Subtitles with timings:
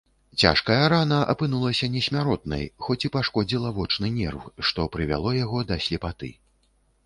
[0.43, 6.35] Цяжкая рана апынулася несмяротнай, хоць і пашкодзіла вочны нерв, што прывяло яго да слепаты.